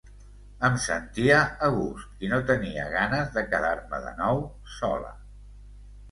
[0.67, 4.41] Em sentia a gust i no tenia ganes de quedar-me de nou
[4.77, 5.13] sola.